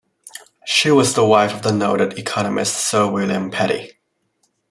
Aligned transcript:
She 0.65 0.89
was 0.89 1.13
the 1.13 1.23
wife 1.23 1.53
of 1.53 1.61
the 1.61 1.71
noted 1.71 2.17
economist 2.17 2.75
Sir 2.75 3.05
William 3.07 3.51
Petty. 3.51 3.97